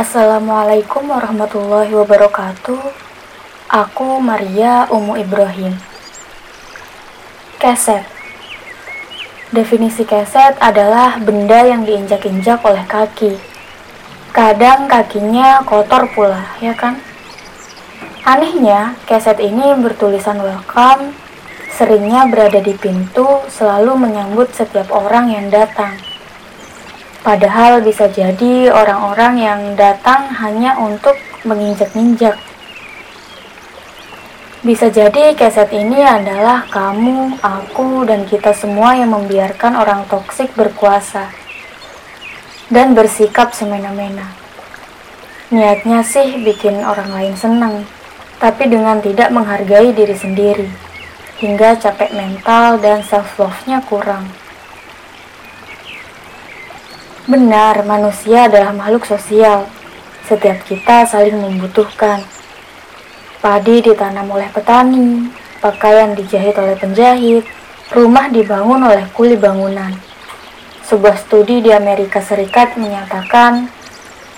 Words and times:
Assalamualaikum 0.00 1.12
warahmatullahi 1.12 1.92
wabarakatuh. 1.92 2.80
Aku 3.68 4.16
Maria 4.24 4.88
Umu 4.88 5.12
Ibrahim. 5.20 5.76
Keset. 7.60 8.08
Definisi 9.52 10.08
keset 10.08 10.56
adalah 10.56 11.20
benda 11.20 11.68
yang 11.68 11.84
diinjak-injak 11.84 12.64
oleh 12.64 12.80
kaki. 12.88 13.36
Kadang 14.32 14.88
kakinya 14.88 15.60
kotor 15.68 16.08
pula, 16.16 16.48
ya 16.64 16.72
kan? 16.72 16.96
Anehnya, 18.24 18.96
keset 19.04 19.36
ini 19.36 19.76
bertulisan 19.84 20.40
welcome, 20.40 21.12
seringnya 21.76 22.24
berada 22.24 22.64
di 22.64 22.72
pintu, 22.72 23.28
selalu 23.52 24.00
menyambut 24.00 24.48
setiap 24.56 24.88
orang 24.96 25.28
yang 25.28 25.52
datang. 25.52 25.92
Padahal 27.20 27.84
bisa 27.84 28.08
jadi 28.08 28.72
orang-orang 28.72 29.34
yang 29.36 29.60
datang 29.76 30.32
hanya 30.40 30.80
untuk 30.80 31.20
menginjak-injak. 31.44 32.40
Bisa 34.60 34.92
jadi 34.92 35.36
keset 35.36 35.72
ini 35.72 36.00
adalah 36.00 36.68
kamu, 36.68 37.40
aku, 37.40 38.04
dan 38.08 38.28
kita 38.28 38.52
semua 38.52 38.92
yang 38.96 39.12
membiarkan 39.12 39.72
orang 39.72 40.04
toksik 40.08 40.52
berkuasa 40.52 41.32
dan 42.68 42.92
bersikap 42.92 43.56
semena-mena. 43.56 44.32
Niatnya 45.48 46.04
sih 46.04 46.40
bikin 46.44 46.80
orang 46.84 47.08
lain 47.08 47.34
senang, 47.40 47.84
tapi 48.36 48.68
dengan 48.68 49.00
tidak 49.00 49.28
menghargai 49.28 49.92
diri 49.96 50.16
sendiri, 50.16 50.68
hingga 51.40 51.76
capek 51.76 52.16
mental 52.16 52.80
dan 52.80 53.04
self-love-nya 53.04 53.84
kurang. 53.88 54.28
Benar, 57.28 57.84
manusia 57.84 58.48
adalah 58.48 58.72
makhluk 58.72 59.04
sosial. 59.04 59.68
Setiap 60.24 60.64
kita 60.64 61.04
saling 61.04 61.36
membutuhkan. 61.36 62.24
Padi 63.44 63.84
ditanam 63.84 64.24
oleh 64.32 64.48
petani, 64.48 65.28
pakaian 65.60 66.16
dijahit 66.16 66.56
oleh 66.56 66.80
penjahit, 66.80 67.44
rumah 67.92 68.32
dibangun 68.32 68.88
oleh 68.88 69.04
kuli 69.12 69.36
bangunan. 69.36 69.92
Sebuah 70.88 71.20
studi 71.20 71.60
di 71.60 71.68
Amerika 71.68 72.24
Serikat 72.24 72.80
menyatakan 72.80 73.68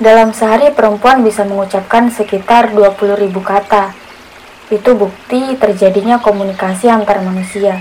dalam 0.03 0.35
sehari 0.35 0.75
perempuan 0.75 1.23
bisa 1.23 1.47
mengucapkan 1.47 2.11
sekitar 2.11 2.75
20.000 2.75 3.31
kata. 3.47 3.95
Itu 4.75 4.99
bukti 4.99 5.55
terjadinya 5.55 6.19
komunikasi 6.19 6.91
antar 6.91 7.23
manusia. 7.23 7.79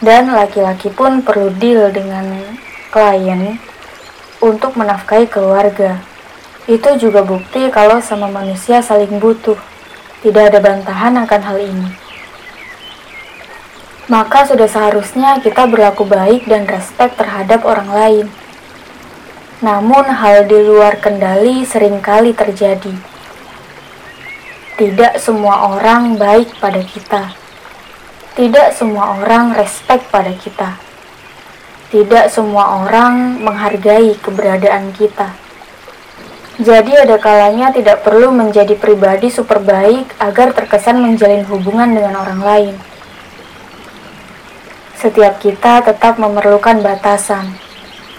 Dan 0.00 0.32
laki-laki 0.32 0.88
pun 0.88 1.20
perlu 1.20 1.52
deal 1.52 1.92
dengan 1.92 2.56
klien 2.88 3.60
untuk 4.40 4.76
menafkahi 4.76 5.28
keluarga. 5.28 6.00
Itu 6.64 6.96
juga 6.96 7.20
bukti 7.20 7.68
kalau 7.68 8.00
sama 8.00 8.28
manusia 8.28 8.80
saling 8.80 9.20
butuh. 9.20 9.56
Tidak 10.20 10.52
ada 10.52 10.60
bantahan 10.60 11.16
akan 11.16 11.40
hal 11.44 11.58
ini. 11.60 11.90
Maka 14.10 14.42
sudah 14.42 14.66
seharusnya 14.66 15.38
kita 15.38 15.64
berlaku 15.70 16.02
baik 16.02 16.44
dan 16.50 16.66
respek 16.66 17.14
terhadap 17.14 17.62
orang 17.62 17.88
lain. 17.88 18.26
Namun 19.62 20.08
hal 20.08 20.48
di 20.48 20.56
luar 20.56 20.98
kendali 20.98 21.62
sering 21.62 22.02
kali 22.02 22.34
terjadi. 22.34 22.96
Tidak 24.80 25.20
semua 25.20 25.76
orang 25.76 26.16
baik 26.16 26.56
pada 26.58 26.80
kita. 26.80 27.36
Tidak 28.34 28.72
semua 28.72 29.20
orang 29.20 29.52
respek 29.52 30.00
pada 30.08 30.32
kita. 30.32 30.89
Tidak 31.90 32.30
semua 32.30 32.86
orang 32.86 33.42
menghargai 33.42 34.14
keberadaan 34.22 34.94
kita. 34.94 35.34
Jadi 36.60 36.92
ada 36.92 37.18
kalanya 37.18 37.74
tidak 37.74 38.06
perlu 38.06 38.30
menjadi 38.30 38.78
pribadi 38.78 39.26
super 39.26 39.58
baik 39.58 40.14
agar 40.22 40.54
terkesan 40.54 41.02
menjalin 41.02 41.42
hubungan 41.50 41.90
dengan 41.90 42.20
orang 42.22 42.40
lain. 42.44 42.74
Setiap 45.00 45.40
kita 45.40 45.80
tetap 45.80 46.20
memerlukan 46.20 46.78
batasan, 46.84 47.56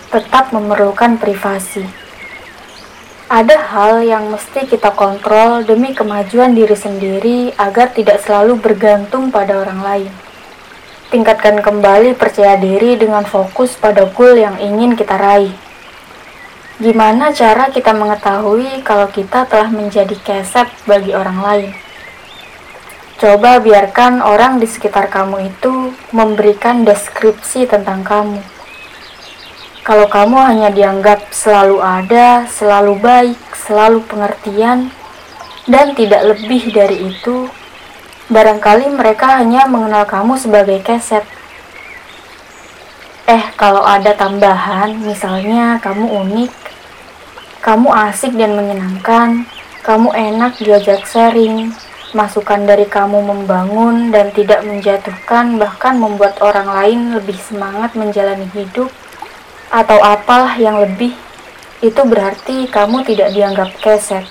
tetap 0.09 0.49
memerlukan 0.51 1.21
privasi. 1.21 1.85
Ada 3.31 3.55
hal 3.55 4.03
yang 4.03 4.27
mesti 4.33 4.67
kita 4.67 4.91
kontrol 4.91 5.63
demi 5.63 5.95
kemajuan 5.95 6.51
diri 6.51 6.75
sendiri 6.75 7.55
agar 7.55 7.95
tidak 7.95 8.19
selalu 8.19 8.59
bergantung 8.59 9.31
pada 9.31 9.63
orang 9.63 9.79
lain. 9.79 10.30
Tingkatkan 11.11 11.59
kembali 11.59 12.15
percaya 12.15 12.55
diri 12.55 12.95
dengan 12.95 13.27
fokus 13.27 13.75
pada 13.75 14.07
goal 14.07 14.39
yang 14.39 14.55
ingin 14.63 14.95
kita 14.95 15.19
raih. 15.19 15.51
Gimana 16.79 17.35
cara 17.35 17.67
kita 17.67 17.91
mengetahui 17.91 18.79
kalau 18.79 19.11
kita 19.11 19.43
telah 19.43 19.67
menjadi 19.67 20.15
keset 20.23 20.71
bagi 20.87 21.11
orang 21.11 21.43
lain? 21.43 21.71
Coba 23.19 23.59
biarkan 23.59 24.23
orang 24.23 24.63
di 24.63 24.71
sekitar 24.71 25.11
kamu 25.11 25.51
itu 25.51 25.91
memberikan 26.15 26.87
deskripsi 26.87 27.67
tentang 27.67 28.07
kamu. 28.07 28.39
Kalau 29.83 30.07
kamu 30.07 30.37
hanya 30.47 30.71
dianggap 30.71 31.27
selalu 31.35 31.83
ada, 31.83 32.47
selalu 32.47 32.95
baik, 33.03 33.41
selalu 33.51 33.99
pengertian, 34.07 34.87
dan 35.67 35.91
tidak 35.91 36.23
lebih 36.23 36.71
dari 36.71 37.11
itu, 37.11 37.51
Barangkali 38.31 38.87
mereka 38.95 39.43
hanya 39.43 39.67
mengenal 39.67 40.07
kamu 40.07 40.39
sebagai 40.39 40.79
keset. 40.79 41.27
Eh, 43.27 43.43
kalau 43.59 43.83
ada 43.83 44.15
tambahan, 44.15 44.95
misalnya 45.03 45.75
kamu 45.83 46.07
unik, 46.07 46.51
kamu 47.59 47.91
asik 48.07 48.31
dan 48.39 48.55
menyenangkan, 48.55 49.43
kamu 49.83 50.15
enak 50.15 50.55
diajak 50.63 51.03
sharing, 51.03 51.75
masukan 52.15 52.63
dari 52.63 52.87
kamu 52.87 53.19
membangun 53.19 54.15
dan 54.15 54.31
tidak 54.31 54.63
menjatuhkan, 54.63 55.59
bahkan 55.59 55.99
membuat 55.99 56.39
orang 56.39 56.71
lain 56.71 56.99
lebih 57.19 57.35
semangat 57.35 57.91
menjalani 57.99 58.47
hidup, 58.55 58.87
atau 59.75 59.99
apalah 59.99 60.55
yang 60.55 60.79
lebih, 60.79 61.11
itu 61.83 62.01
berarti 62.07 62.71
kamu 62.71 63.03
tidak 63.03 63.35
dianggap 63.35 63.75
keset. 63.83 64.23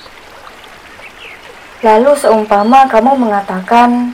Lalu 1.80 2.12
seumpama 2.12 2.84
kamu 2.92 3.16
mengatakan, 3.16 4.12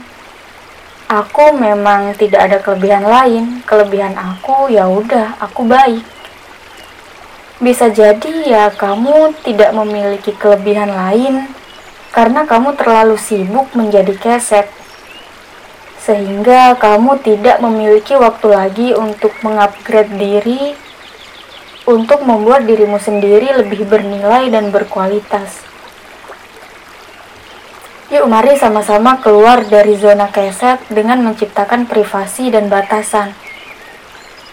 aku 1.11 1.51
memang 1.51 2.15
tidak 2.15 2.47
ada 2.47 2.57
kelebihan 2.63 3.03
lain, 3.03 3.59
kelebihan 3.67 4.15
aku 4.15 4.71
ya 4.71 4.87
udah, 4.87 5.35
aku 5.43 5.67
baik. 5.67 6.03
Bisa 7.59 7.91
jadi 7.91 8.33
ya 8.47 8.63
kamu 8.71 9.35
tidak 9.43 9.75
memiliki 9.75 10.31
kelebihan 10.39 10.93
lain 10.93 11.49
karena 12.15 12.47
kamu 12.47 12.79
terlalu 12.79 13.19
sibuk 13.19 13.67
menjadi 13.75 14.15
keset. 14.15 14.71
Sehingga 16.07 16.79
kamu 16.79 17.19
tidak 17.19 17.59
memiliki 17.59 18.15
waktu 18.15 18.47
lagi 18.47 18.87
untuk 18.95 19.35
mengupgrade 19.43 20.15
diri 20.15 20.71
untuk 21.87 22.23
membuat 22.23 22.63
dirimu 22.63 22.99
sendiri 22.99 23.59
lebih 23.59 23.87
bernilai 23.87 24.51
dan 24.51 24.71
berkualitas. 24.71 25.67
Yuk 28.07 28.23
mari 28.23 28.55
sama-sama 28.55 29.19
keluar 29.19 29.67
dari 29.67 29.99
zona 29.99 30.31
keset 30.31 30.79
dengan 30.87 31.19
menciptakan 31.27 31.83
privasi 31.91 32.47
dan 32.47 32.71
batasan. 32.71 33.35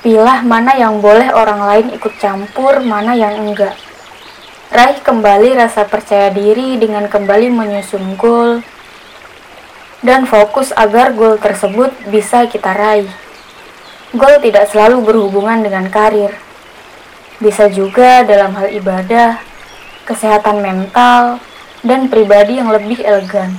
Pilah 0.03 0.43
mana 0.43 0.75
yang 0.75 0.99
boleh 0.99 1.31
orang 1.31 1.63
lain 1.63 1.87
ikut 1.95 2.19
campur, 2.19 2.83
mana 2.83 3.15
yang 3.15 3.39
enggak. 3.39 3.79
Raih 4.75 4.99
kembali 5.07 5.55
rasa 5.55 5.87
percaya 5.87 6.35
diri 6.35 6.83
dengan 6.83 7.07
kembali 7.07 7.47
menyusun 7.55 8.19
goal 8.19 8.59
dan 10.03 10.27
fokus 10.27 10.75
agar 10.75 11.15
goal 11.15 11.39
tersebut 11.39 11.95
bisa 12.11 12.51
kita 12.51 12.75
raih. 12.75 13.07
Goal 14.19 14.43
tidak 14.43 14.67
selalu 14.67 14.99
berhubungan 15.07 15.63
dengan 15.63 15.87
karir. 15.95 16.35
Bisa 17.39 17.71
juga 17.71 18.27
dalam 18.27 18.51
hal 18.59 18.75
ibadah, 18.75 19.39
kesehatan 20.11 20.59
mental, 20.59 21.39
dan 21.85 22.09
pribadi 22.09 22.59
yang 22.59 22.73
lebih 22.73 23.05
elegan. 23.05 23.53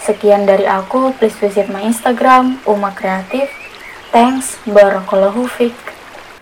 Sekian 0.00 0.48
dari 0.48 0.64
aku, 0.64 1.12
please 1.20 1.36
visit 1.36 1.68
my 1.68 1.84
Instagram, 1.84 2.58
Uma 2.64 2.90
Kreatif. 2.96 3.52
Thanks, 4.10 4.56
Barakallahu. 4.64 5.44